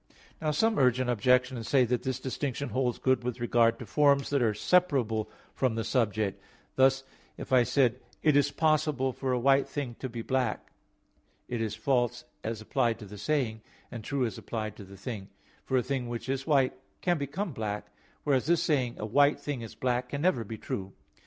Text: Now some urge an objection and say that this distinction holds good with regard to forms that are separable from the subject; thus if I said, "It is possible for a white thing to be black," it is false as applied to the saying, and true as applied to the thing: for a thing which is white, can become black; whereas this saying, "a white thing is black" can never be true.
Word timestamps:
Now 0.41 0.49
some 0.49 0.79
urge 0.79 0.99
an 0.99 1.09
objection 1.09 1.57
and 1.57 1.63
say 1.63 1.85
that 1.85 2.01
this 2.01 2.19
distinction 2.19 2.69
holds 2.69 2.97
good 2.97 3.23
with 3.23 3.39
regard 3.39 3.77
to 3.77 3.85
forms 3.85 4.31
that 4.31 4.41
are 4.41 4.55
separable 4.55 5.29
from 5.53 5.75
the 5.75 5.83
subject; 5.83 6.41
thus 6.75 7.03
if 7.37 7.53
I 7.53 7.61
said, 7.61 7.99
"It 8.23 8.35
is 8.35 8.49
possible 8.49 9.13
for 9.13 9.31
a 9.31 9.37
white 9.37 9.67
thing 9.69 9.93
to 9.99 10.09
be 10.09 10.23
black," 10.23 10.71
it 11.47 11.61
is 11.61 11.75
false 11.75 12.25
as 12.43 12.61
applied 12.61 12.97
to 12.97 13.05
the 13.05 13.19
saying, 13.19 13.61
and 13.91 14.03
true 14.03 14.25
as 14.25 14.39
applied 14.39 14.75
to 14.77 14.83
the 14.85 14.97
thing: 14.97 15.29
for 15.65 15.77
a 15.77 15.83
thing 15.83 16.09
which 16.09 16.27
is 16.29 16.47
white, 16.47 16.73
can 17.01 17.19
become 17.19 17.53
black; 17.53 17.91
whereas 18.23 18.47
this 18.47 18.63
saying, 18.63 18.95
"a 18.97 19.05
white 19.05 19.39
thing 19.39 19.61
is 19.61 19.75
black" 19.75 20.09
can 20.09 20.23
never 20.23 20.43
be 20.43 20.57
true. 20.57 20.93